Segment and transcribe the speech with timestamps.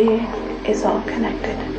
[0.00, 1.69] being is all connected.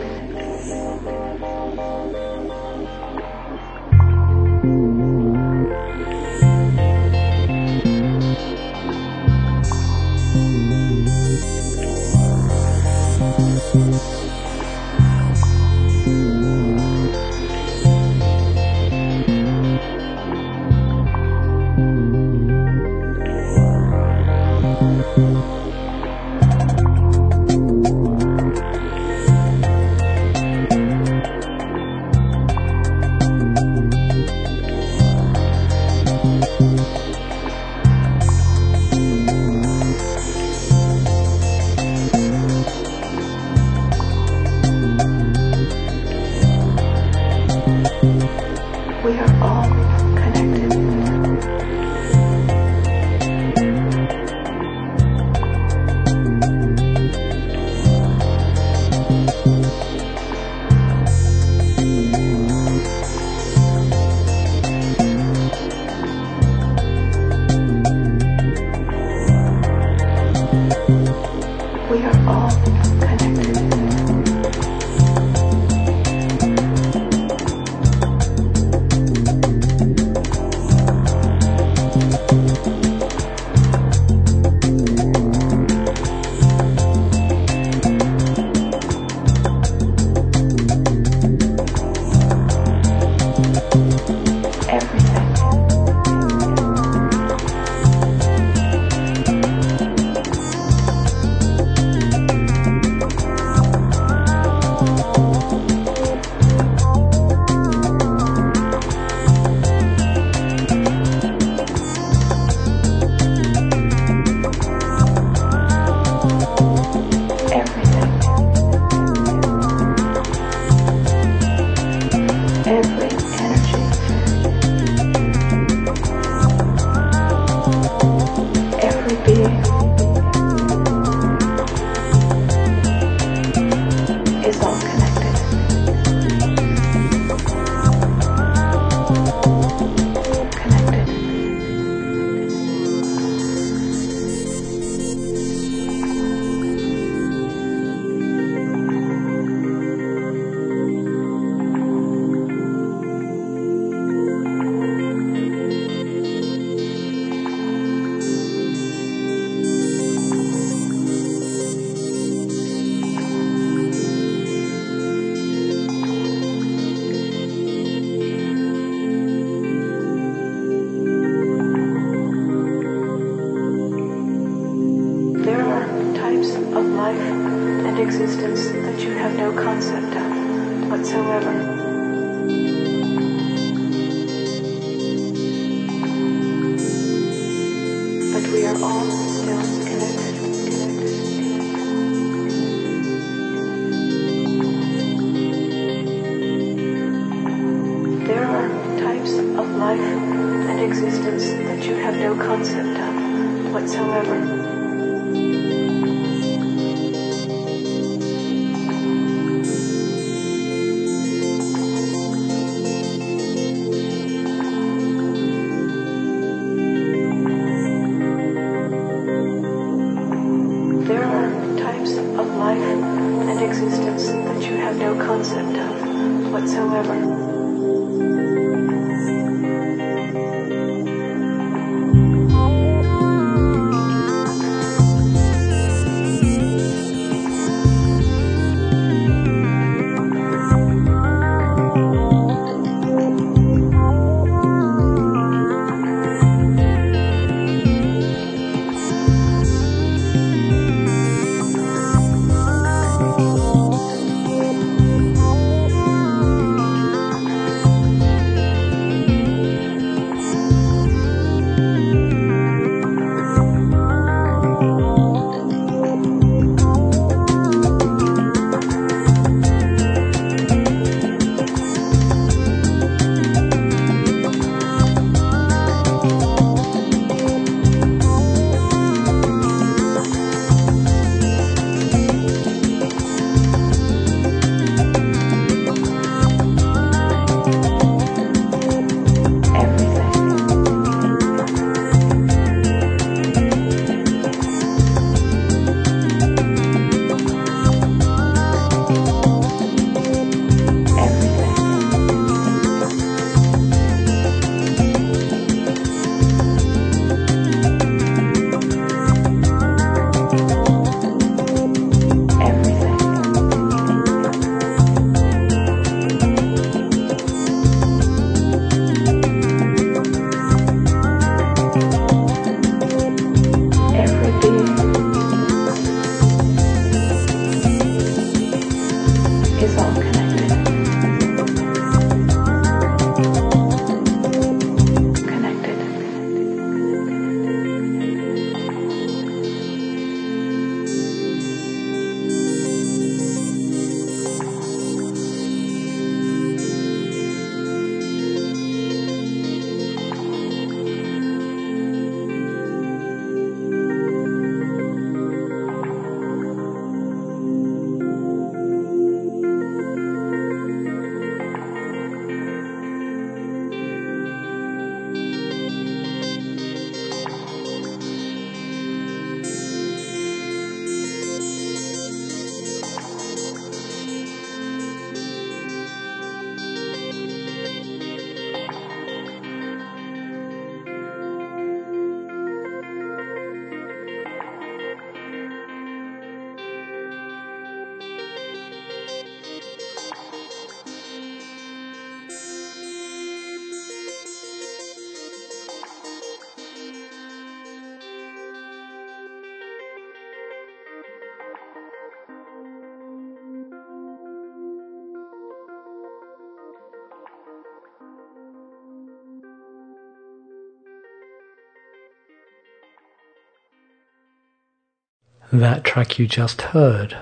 [415.74, 417.38] That track you just heard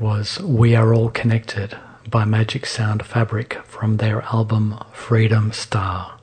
[0.00, 1.78] was We Are All Connected
[2.10, 6.18] by Magic Sound Fabric from their album Freedom Star.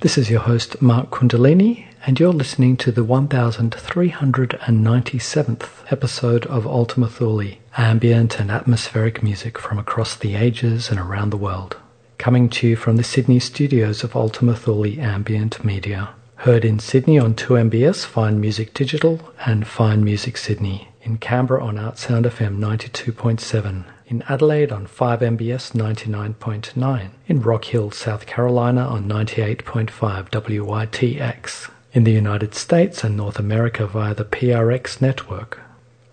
[0.00, 7.08] This is your host, Mark Kundalini, and you're listening to the 1397th episode of Ultima
[7.08, 11.78] Thule, ambient and atmospheric music from across the ages and around the world.
[12.18, 16.10] Coming to you from the Sydney studios of Ultima Thule Ambient Media.
[16.40, 20.88] Heard in Sydney on 2MBS Fine Music Digital and Fine Music Sydney.
[21.00, 23.84] In Canberra on Artsound FM 92.7.
[24.06, 27.08] In Adelaide on 5MBS 99.9.
[27.26, 29.88] In Rock Hill, South Carolina on 98.5
[30.30, 31.70] WYTX.
[31.92, 35.58] In the United States and North America via the PRX network.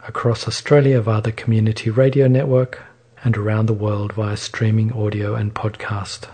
[0.07, 2.81] Across Australia via the Community Radio Network.
[3.23, 6.27] And around the world via streaming audio and podcast.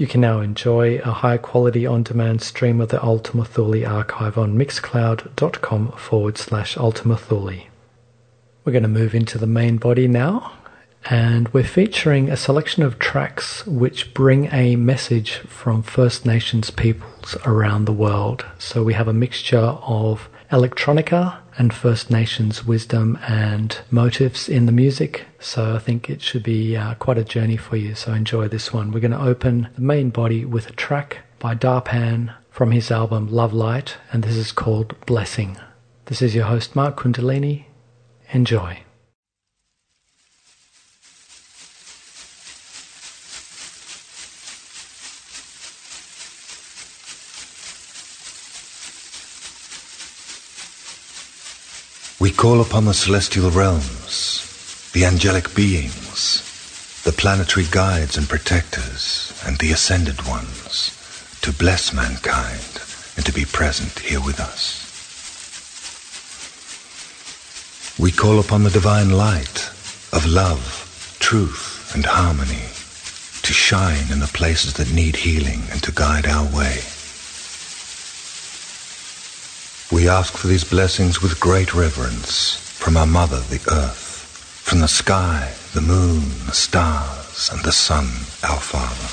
[0.00, 4.38] You can now enjoy a high quality on demand stream of the Ultima Thule archive
[4.38, 7.64] on mixcloud.com forward slash Ultima Thule.
[8.64, 10.52] We're going to move into the main body now,
[11.10, 17.36] and we're featuring a selection of tracks which bring a message from First Nations peoples
[17.44, 18.46] around the world.
[18.58, 24.72] So we have a mixture of electronica and First Nations wisdom and motives in the
[24.72, 25.26] music.
[25.40, 27.94] So I think it should be uh, quite a journey for you.
[27.94, 28.92] So enjoy this one.
[28.92, 33.28] We're going to open the main body with a track by Darpan from his album
[33.30, 35.58] Love Light, and this is called Blessing.
[36.06, 37.66] This is your host, Mark Kundalini.
[38.32, 38.78] Enjoy.
[52.20, 54.44] We call upon the celestial realms,
[54.92, 56.42] the angelic beings,
[57.02, 60.92] the planetary guides and protectors, and the ascended ones
[61.40, 62.82] to bless mankind
[63.16, 64.84] and to be present here with us.
[67.98, 69.70] We call upon the divine light
[70.12, 72.68] of love, truth, and harmony
[73.40, 76.82] to shine in the places that need healing and to guide our way.
[79.92, 84.86] We ask for these blessings with great reverence from our Mother, the Earth, from the
[84.86, 88.06] sky, the moon, the stars, and the Sun,
[88.48, 89.10] our Father.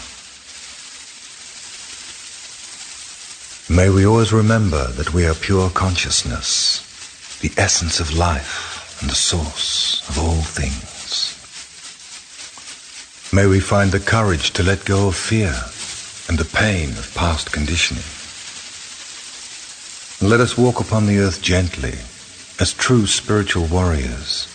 [3.73, 9.15] May we always remember that we are pure consciousness, the essence of life and the
[9.15, 11.33] source of all things.
[13.33, 15.55] May we find the courage to let go of fear
[16.29, 18.03] and the pain of past conditioning.
[20.19, 21.93] And let us walk upon the earth gently
[22.59, 24.47] as true spiritual warriors,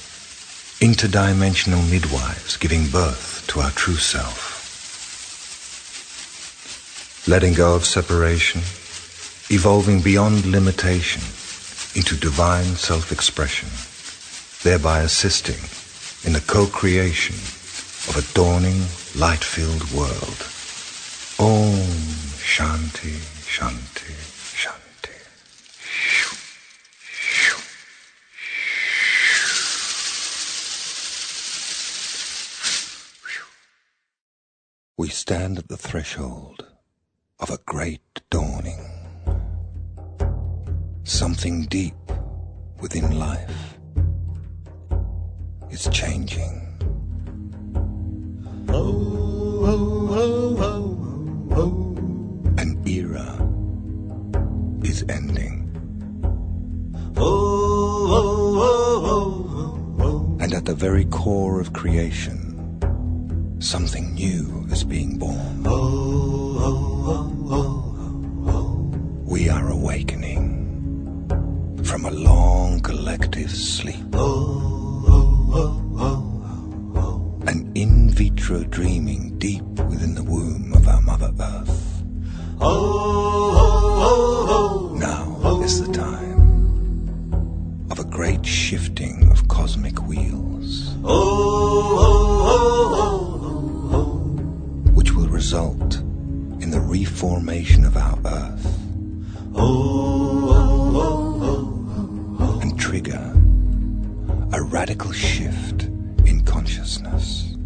[0.81, 4.59] interdimensional midwives giving birth to our true self.
[7.28, 8.62] Letting go of separation,
[9.50, 11.23] evolving beyond limitation
[11.95, 13.69] into divine self-expression,
[14.64, 15.62] thereby assisting
[16.25, 17.37] in the co-creation
[18.11, 18.83] of a dawning,
[19.14, 20.42] light-filled world.
[21.38, 21.87] Om
[22.42, 24.42] Shanti Shanti.
[35.02, 36.64] We stand at the threshold
[37.40, 38.78] of a great dawning.
[41.02, 41.97] Something deep
[42.78, 43.78] within life
[45.73, 46.54] is changing.
[48.68, 50.94] Oh, oh,
[51.50, 53.44] oh, An era
[54.85, 55.68] is ending.
[60.40, 62.51] And at the very core of creation,
[63.62, 65.62] something new is being born.
[69.25, 71.28] We are awakening
[71.85, 74.14] from a long collective sleep.
[77.47, 82.02] An in vitro dreaming deep within the womb of our Mother Earth.
[84.99, 90.97] Now is the time of a great shifting of cosmic wheels
[95.43, 95.97] result
[96.63, 98.65] in the reformation of our Earth
[102.63, 103.35] and trigger
[104.53, 105.83] a radical shift
[106.31, 107.57] in consciousness.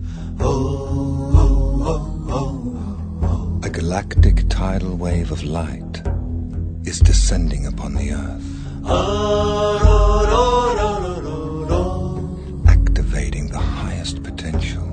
[3.62, 6.00] A galactic tidal wave of light
[6.84, 8.48] is descending upon the Earth.
[12.66, 14.88] Activating the highest potential,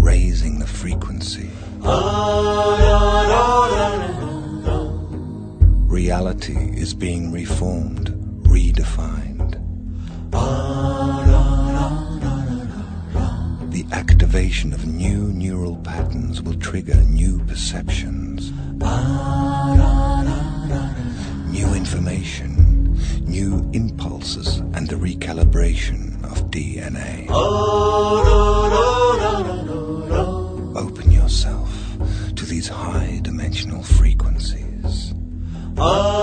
[0.00, 1.50] raising the frequency.
[5.88, 8.08] Reality is being reformed,
[8.44, 9.60] redefined.
[13.70, 18.50] The activation of new neural patterns will trigger new perceptions,
[21.50, 27.26] new information, new impulses, and the recalibration of DNA.
[33.54, 35.14] Dimensional frequencies.
[35.76, 36.13] Let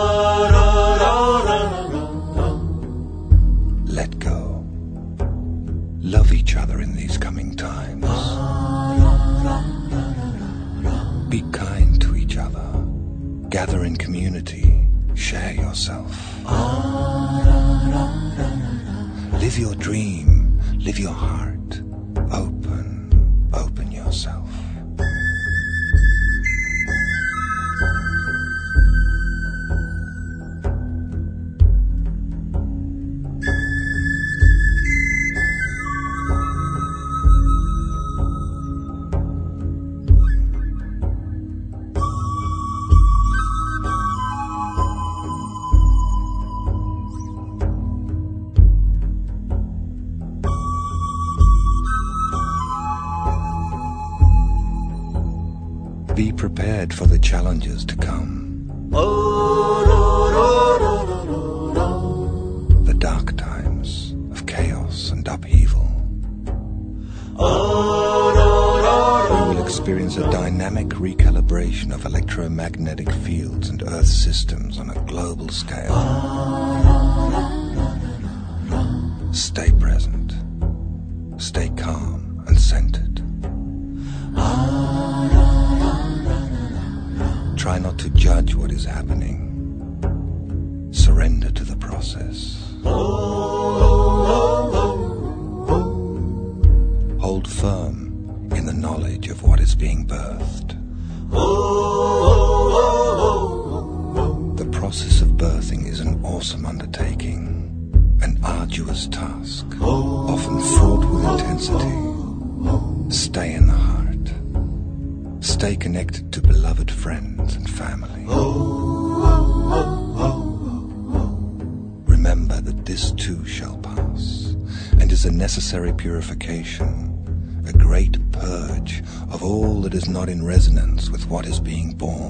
[131.99, 132.20] what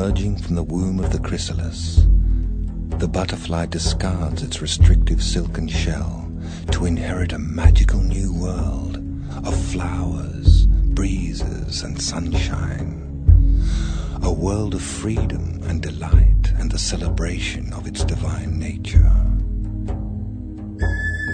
[0.00, 2.06] Emerging from the womb of the chrysalis,
[2.96, 6.26] the butterfly discards its restrictive silken shell
[6.70, 8.96] to inherit a magical new world
[9.44, 10.64] of flowers,
[10.94, 12.96] breezes, and sunshine.
[14.22, 19.12] A world of freedom and delight and the celebration of its divine nature.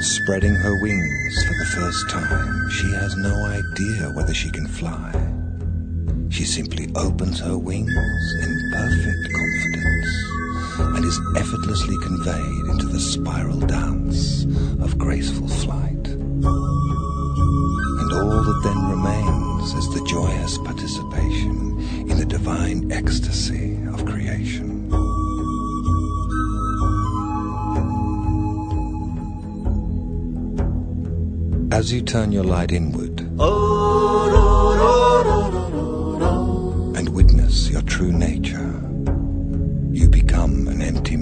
[0.00, 5.12] Spreading her wings for the first time, she has no idea whether she can fly.
[6.29, 10.11] She simply opens her wings in perfect confidence
[10.79, 14.45] and is effortlessly conveyed into the spiral dance
[14.85, 16.07] of graceful flight.
[16.09, 16.45] And
[18.12, 24.75] all that then remains is the joyous participation in the divine ecstasy of creation.
[31.73, 33.21] As you turn your light inward
[36.99, 38.56] and witness your true nature,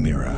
[0.05, 0.37] mirror.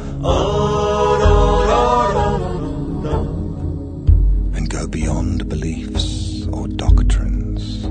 [4.55, 7.83] And go beyond beliefs or doctrines.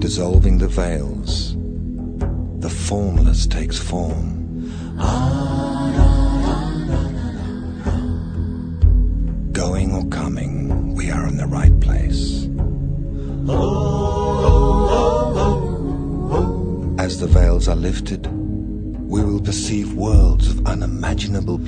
[0.00, 1.54] Dissolving the veils,
[2.60, 4.33] the formless takes form.
[17.84, 21.58] lifted, we will perceive worlds of unimaginable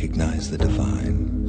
[0.00, 1.39] recognize the divine.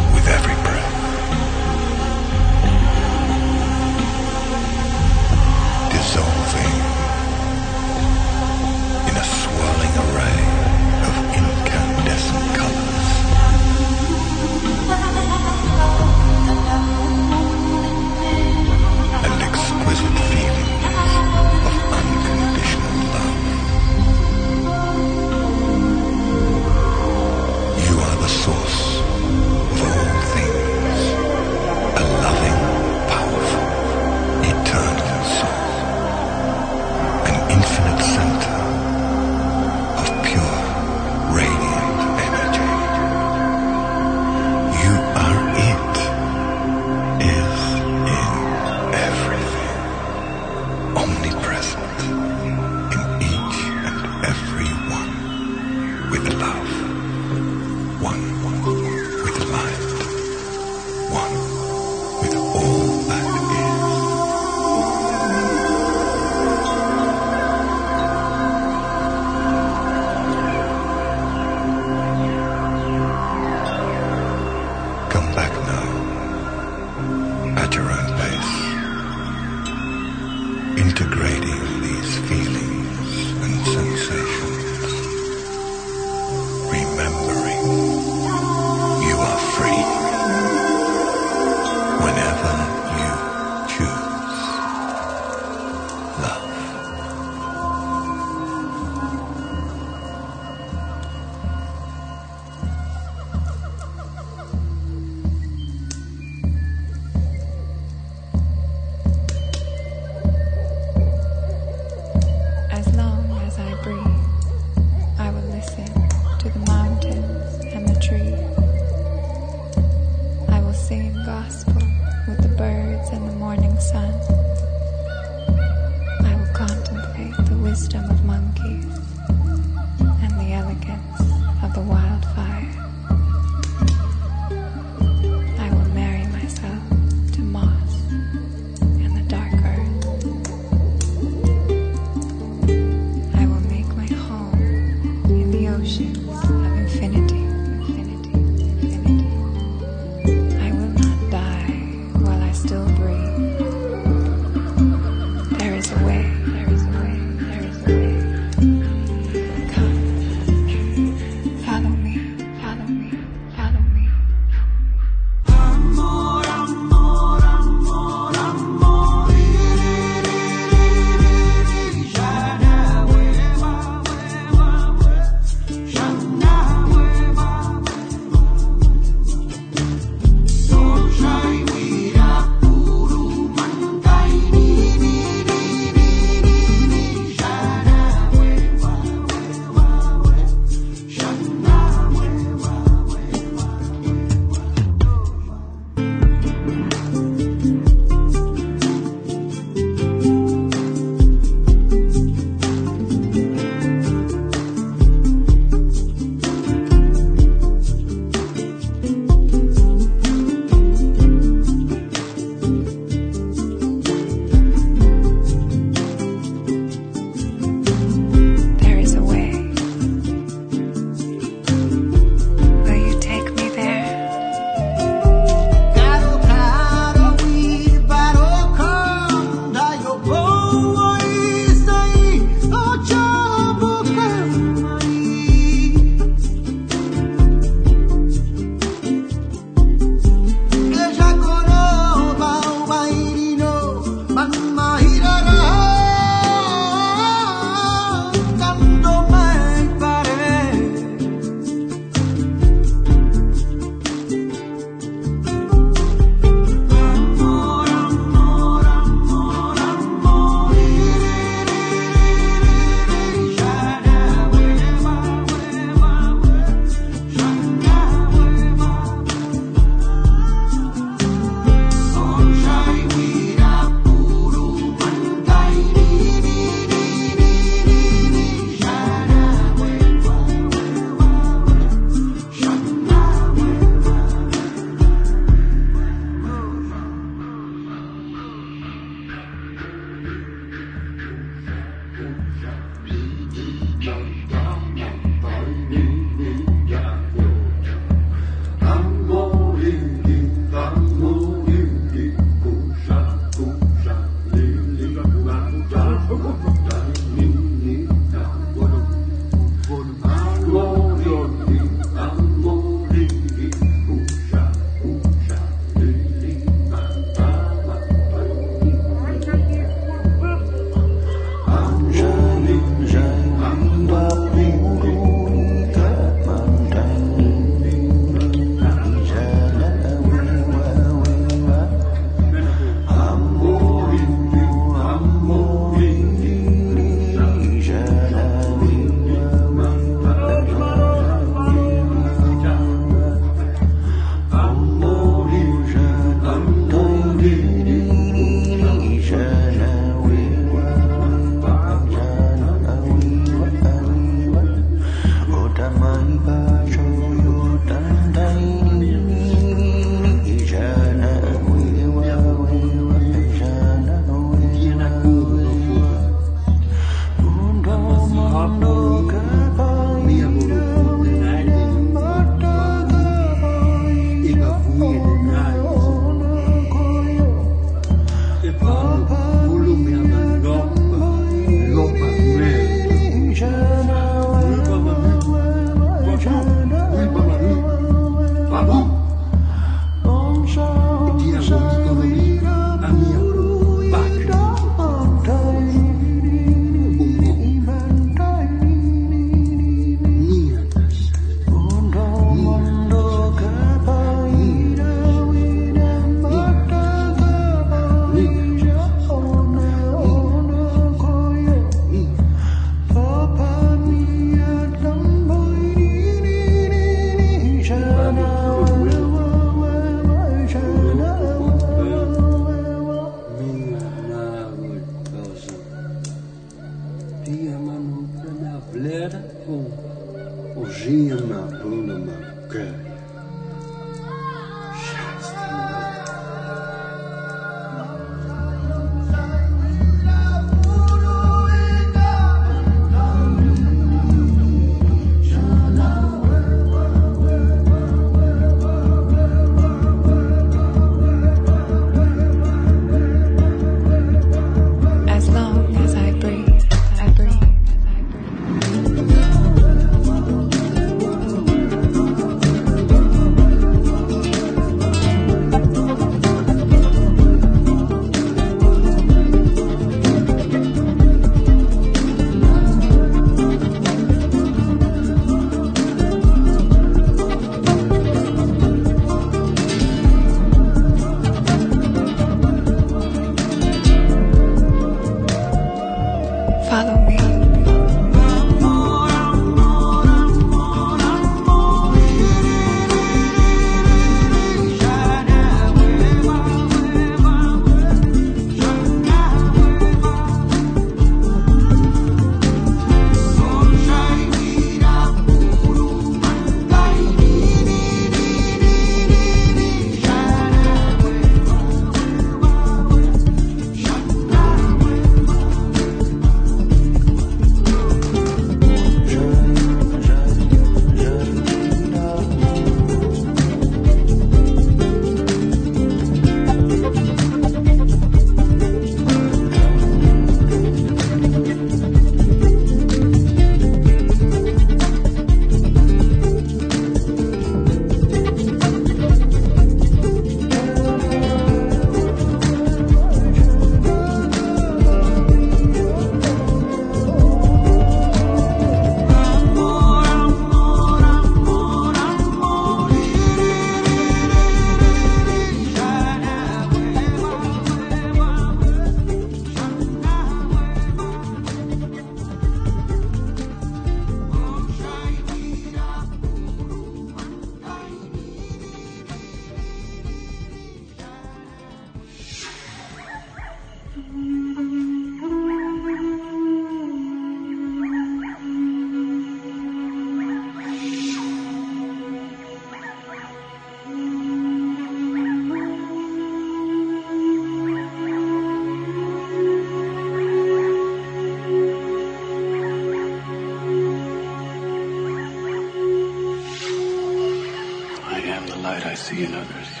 [599.11, 600.00] Prachudaya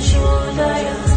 [0.00, 0.18] 说
[0.56, 1.09] 的人。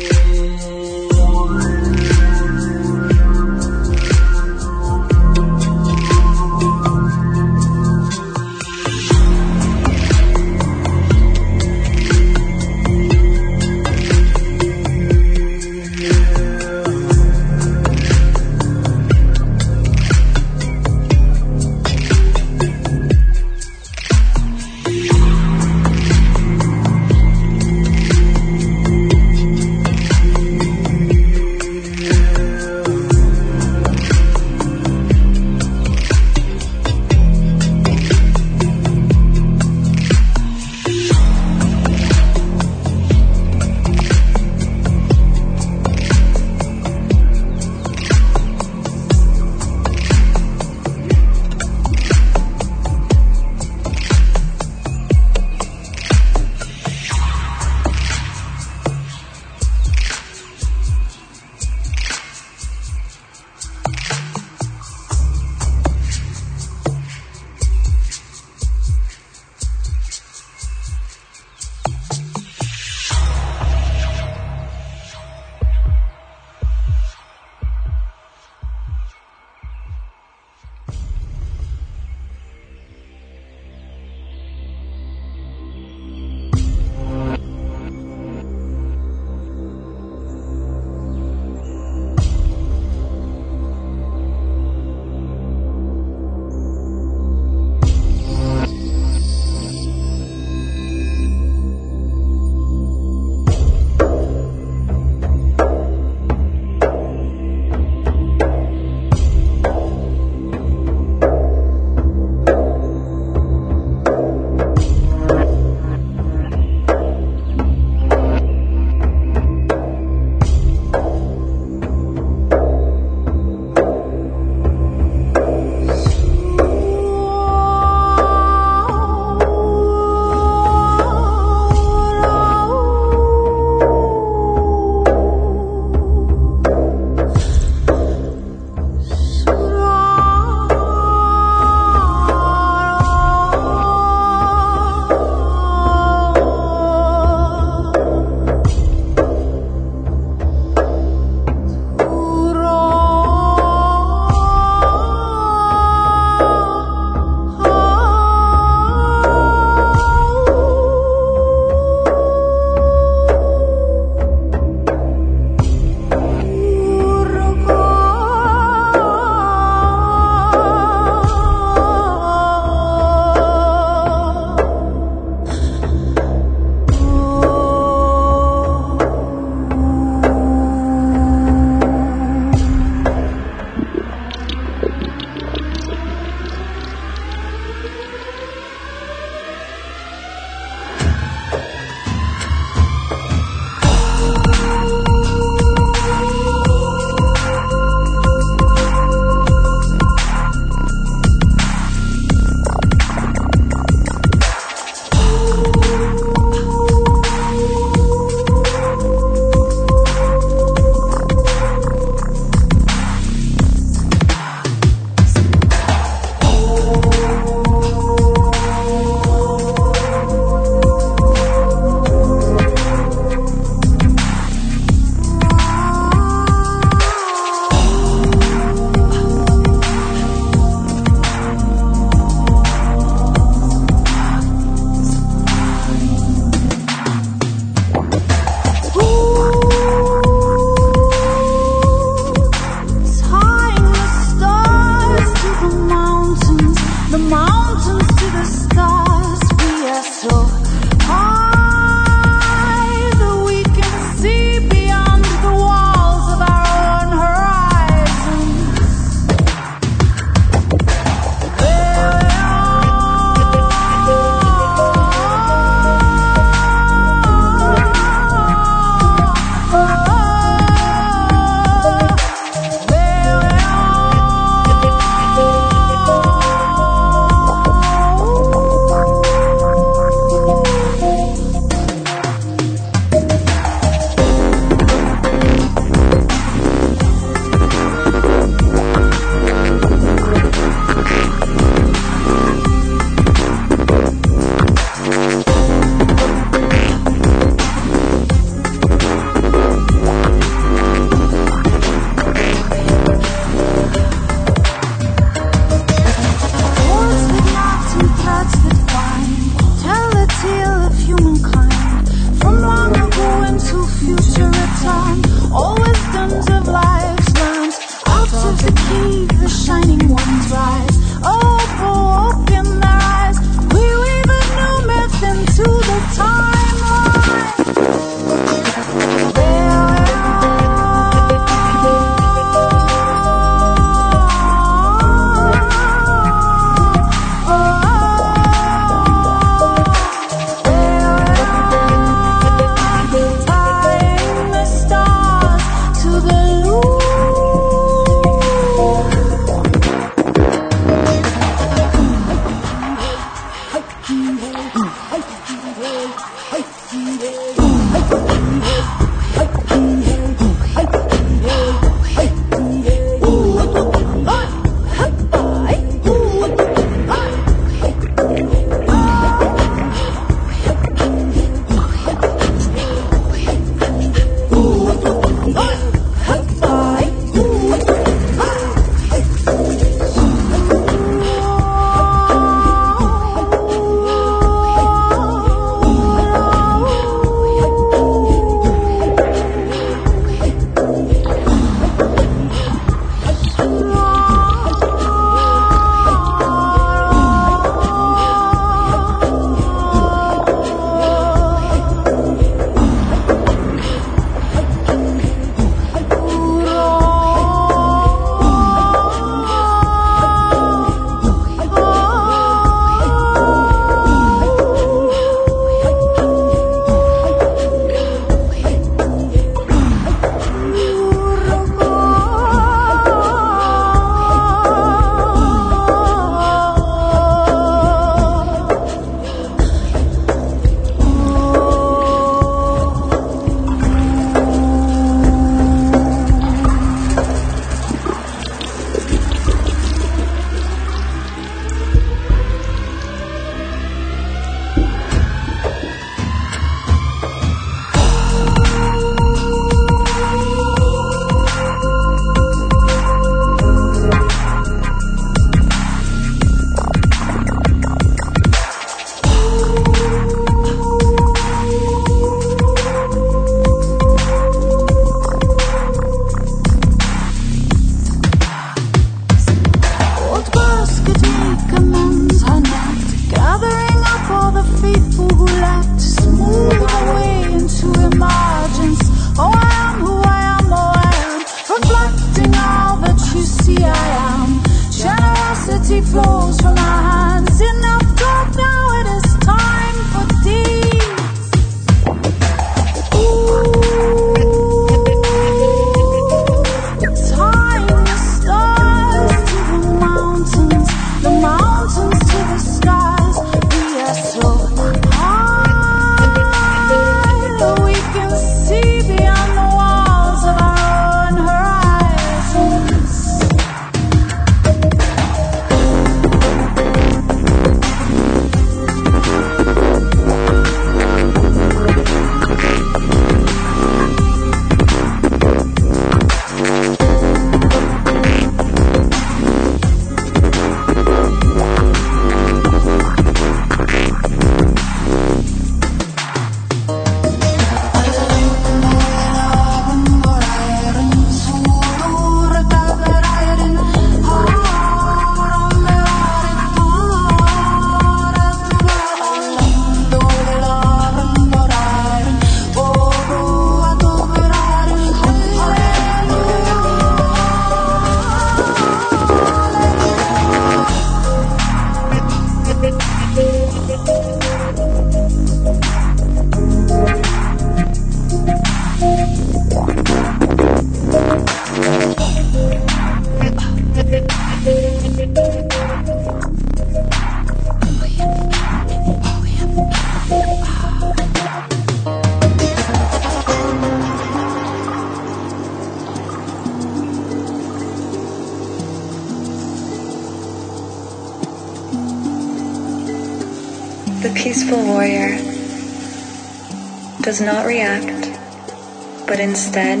[597.36, 600.00] Does not react, but instead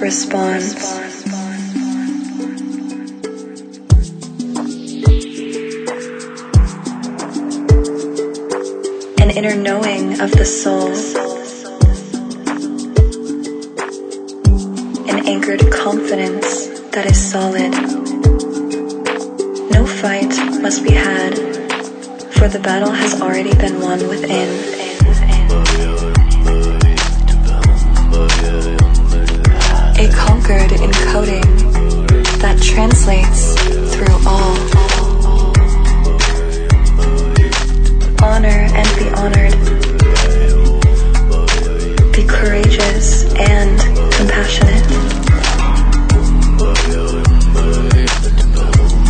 [0.00, 0.74] responds.
[9.20, 10.88] An inner knowing of the soul.
[15.06, 17.72] An anchored confidence that is solid.
[19.70, 20.32] No fight
[20.62, 21.34] must be had
[22.32, 24.83] for the battle has already been won within.
[30.44, 31.42] A conquered encoding
[32.40, 33.54] that translates
[33.94, 34.54] through all.
[38.22, 39.56] Honor and be honored.
[42.12, 43.80] Be courageous and
[44.12, 44.84] compassionate.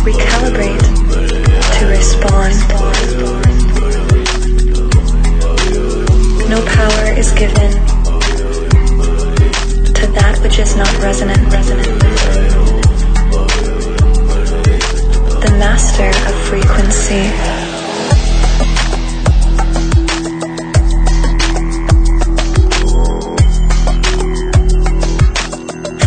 [0.05, 0.85] Recalibrate
[1.79, 2.55] to respond.
[6.49, 7.84] No power is given
[10.59, 11.51] is not resonant.
[11.51, 11.99] resonant.
[15.43, 17.23] The master of frequency.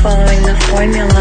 [0.00, 1.17] Formula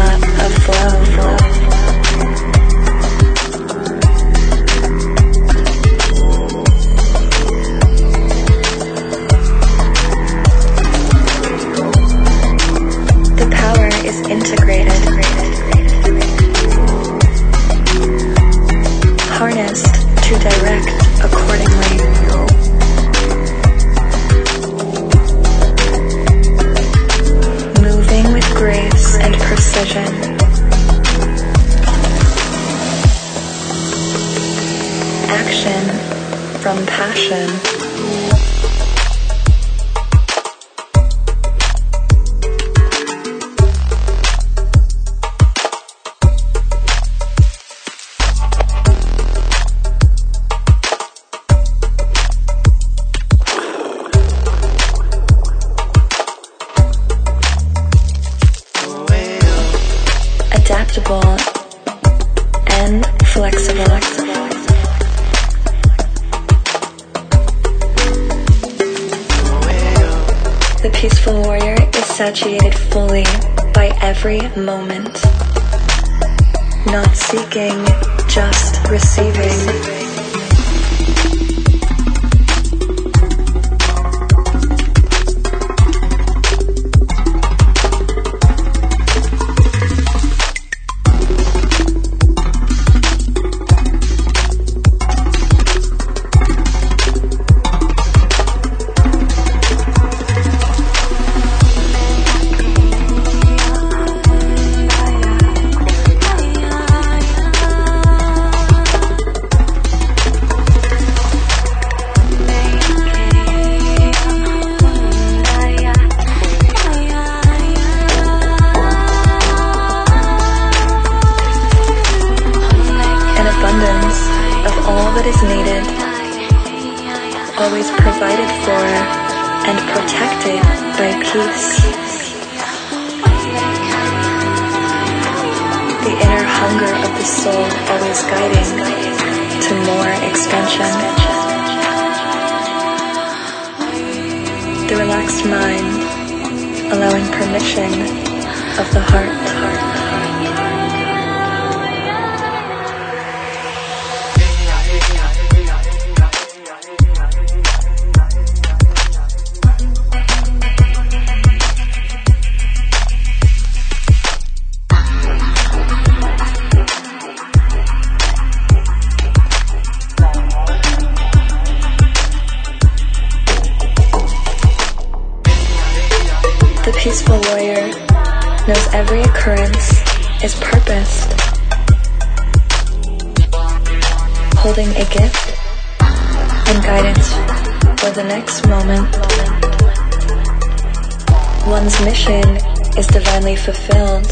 [193.68, 194.26] fulfilled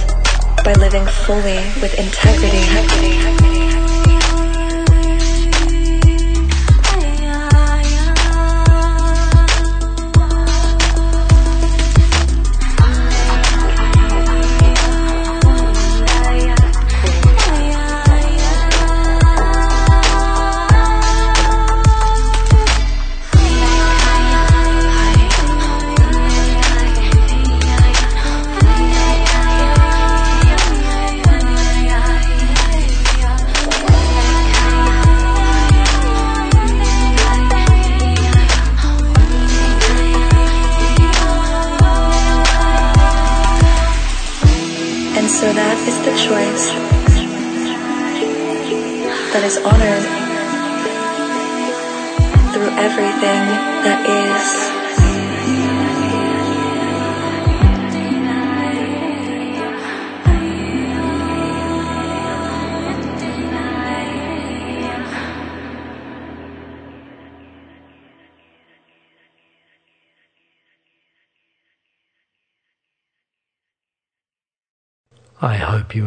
[0.64, 1.95] by living fully with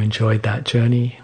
[0.10, 1.20] enjoyed that journey.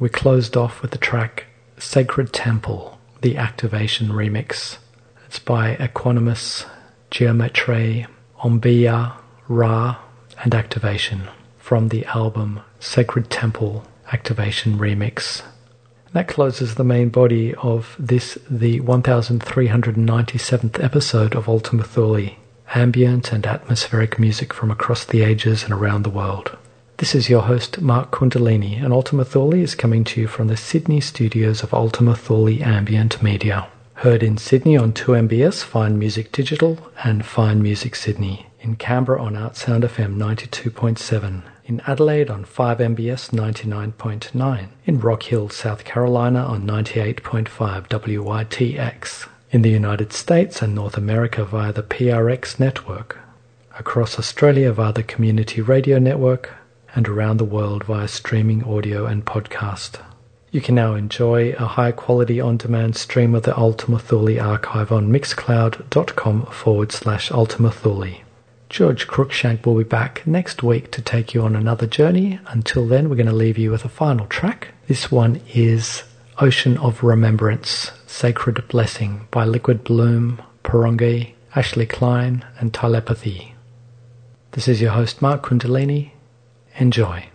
[0.00, 1.44] We closed off with the track
[1.78, 4.78] Sacred Temple, the Activation Remix.
[5.26, 6.66] It's by Equanimous,
[7.12, 8.08] Geometry,
[8.40, 9.12] Ombiya,
[9.46, 9.98] Ra,
[10.42, 15.42] and Activation from the album Sacred Temple Activation Remix.
[16.12, 22.30] That closes the main body of this, the 1397th episode of Ultima Thule,
[22.74, 26.58] ambient and atmospheric music from across the ages and around the world.
[26.98, 30.56] This is your host, Mark Kundalini, and Ultima Thule is coming to you from the
[30.56, 33.66] Sydney studios of Ultima Thule Ambient Media.
[33.94, 38.46] Heard in Sydney on 2MBS Fine Music Digital and Fine Music Sydney.
[38.60, 41.42] In Canberra on Artsound FM 92.7.
[41.64, 44.68] In Adelaide on 5MBS 99.9.
[44.86, 49.28] In Rock Hill, South Carolina on 98.5 WYTX.
[49.50, 53.18] In the United States and North America via the PRX network.
[53.80, 56.54] Across Australia via the Community Radio Network
[56.94, 60.00] and around the world via streaming audio and podcast.
[60.50, 64.92] You can now enjoy a high quality on demand stream of the Ultima Thule archive
[64.92, 68.20] on mixcloud.com forward slash Ultima Thule.
[68.68, 72.38] George Cruikshank will be back next week to take you on another journey.
[72.46, 74.68] Until then, we're going to leave you with a final track.
[74.86, 76.04] This one is
[76.40, 83.54] Ocean of Remembrance, Sacred Blessing by Liquid Bloom, Poranguí, Ashley Klein, and Telepathy.
[84.52, 86.12] This is your host, Mark Kundalini.
[86.76, 87.33] Enjoy.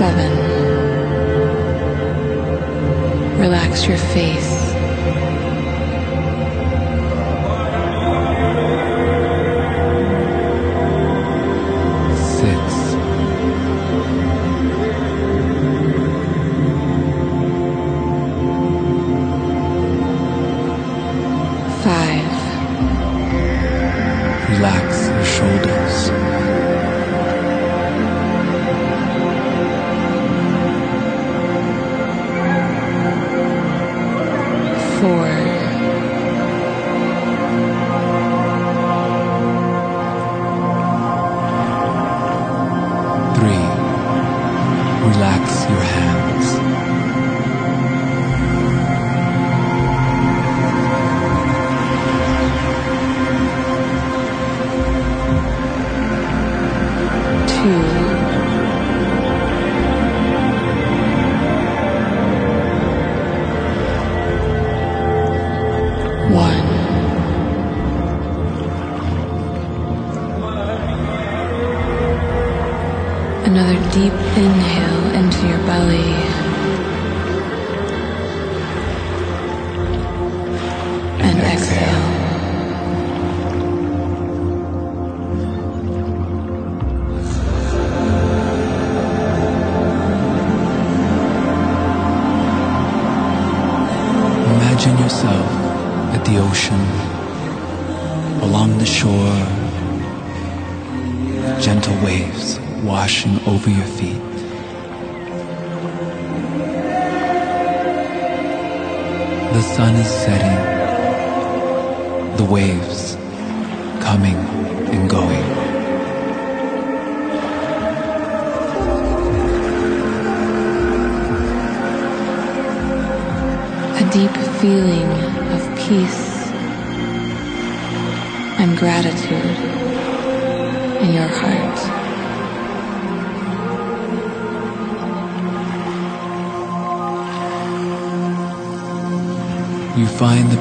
[0.00, 0.32] Seven.
[3.38, 4.59] Relax your face.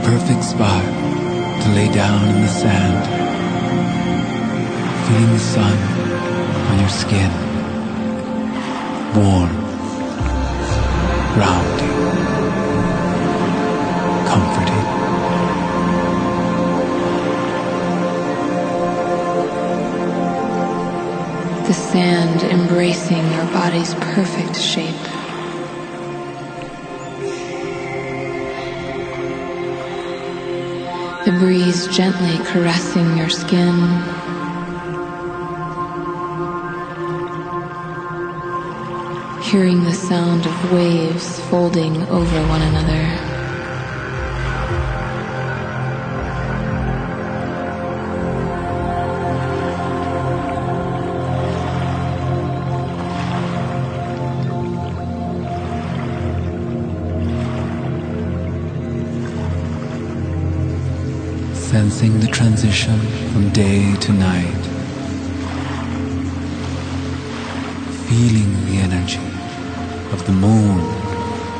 [0.04, 0.84] Perfect spot
[1.64, 3.06] to lay down in the sand,
[5.08, 5.78] feeling the sun
[6.70, 7.32] on your skin,
[9.16, 9.50] warm,
[11.34, 11.94] grounding,
[14.28, 14.86] comforting.
[21.68, 24.99] The sand embracing your body's perfect shape.
[31.40, 33.74] Breeze gently caressing your skin.
[39.41, 43.28] Hearing the sound of waves folding over one another.
[62.40, 62.98] Transition
[63.34, 64.64] from day to night.
[68.07, 69.28] Feeling the energy
[70.14, 70.80] of the moon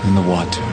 [0.07, 0.64] in the water.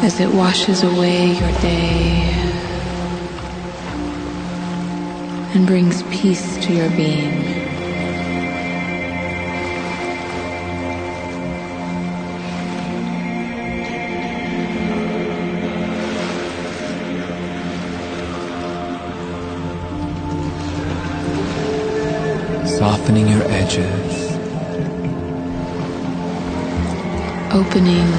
[0.00, 2.22] as it washes away your day
[5.54, 7.67] and brings peace to your being.
[27.78, 28.17] Opening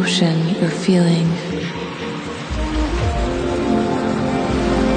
[0.00, 1.26] emotion you're feeling,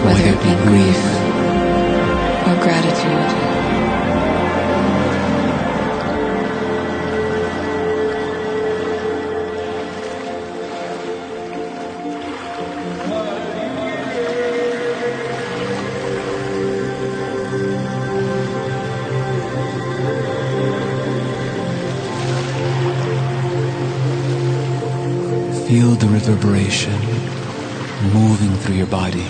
[0.06, 1.04] whether it be grief
[2.48, 3.83] or gratitude.
[25.74, 26.94] Feel the reverberation
[28.14, 29.24] moving through your body.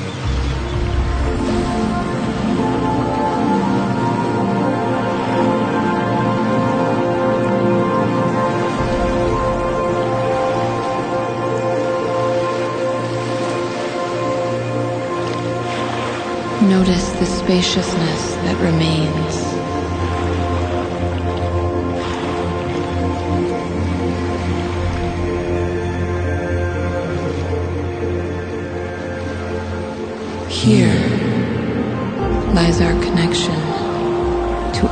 [16.68, 19.53] Notice the spaciousness that remains.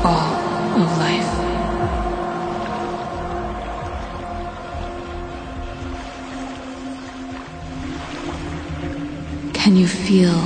[0.04, 0.34] All
[0.82, 1.30] of life.
[9.54, 10.40] Can you feel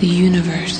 [0.00, 0.77] the universe